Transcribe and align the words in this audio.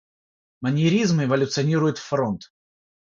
Маньеризм 0.61 1.21
эволюционирует 1.25 1.99
в 1.99 2.03
фронт. 2.07 2.49